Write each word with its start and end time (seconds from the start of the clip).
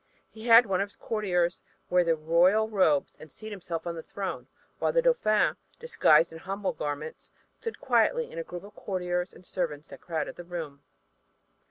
He 0.31 0.47
had 0.47 0.65
one 0.65 0.81
of 0.81 0.89
his 0.89 0.95
courtiers 0.95 1.61
wear 1.91 2.03
the 2.03 2.15
royal 2.15 2.67
robes 2.67 3.15
and 3.19 3.31
seat 3.31 3.51
himself 3.51 3.85
on 3.85 3.93
the 3.93 4.01
throne, 4.01 4.47
while 4.79 4.91
the 4.91 5.03
Dauphin, 5.03 5.57
disguised 5.79 6.31
in 6.31 6.39
humble 6.39 6.73
garments, 6.73 7.29
stood 7.59 7.79
quietly 7.79 8.31
in 8.31 8.39
the 8.39 8.43
group 8.43 8.63
of 8.63 8.73
courtiers 8.75 9.31
and 9.31 9.45
servants 9.45 9.89
that 9.89 10.01
crowded 10.01 10.37
the 10.37 10.43
room. 10.43 10.81